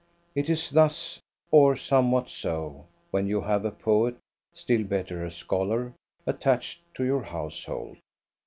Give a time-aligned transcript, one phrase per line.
[0.33, 1.19] It is thus,
[1.51, 4.17] or somewhat so, when you have a poet,
[4.51, 5.93] still better a scholar,
[6.25, 7.97] attached to your household.